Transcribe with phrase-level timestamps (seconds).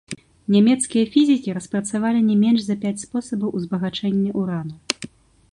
[0.53, 4.75] Нямецкія фізікі распрацавалі не менш за пяць спосабаў узбагачэння ўрану.